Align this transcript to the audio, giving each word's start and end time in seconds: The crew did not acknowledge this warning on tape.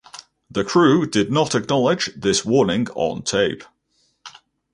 The 0.49 0.63
crew 0.63 1.05
did 1.05 1.31
not 1.31 1.53
acknowledge 1.53 2.09
this 2.15 2.43
warning 2.43 2.87
on 2.95 3.21
tape. 3.21 3.63